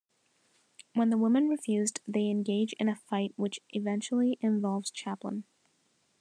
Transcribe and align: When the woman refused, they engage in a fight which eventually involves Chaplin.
When 0.95 1.11
the 1.11 1.17
woman 1.19 1.47
refused, 1.47 2.01
they 2.07 2.25
engage 2.31 2.73
in 2.79 2.89
a 2.89 2.95
fight 2.95 3.33
which 3.35 3.59
eventually 3.69 4.39
involves 4.41 4.89
Chaplin. 4.89 5.43